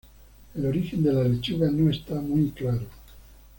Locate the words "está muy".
1.91-2.49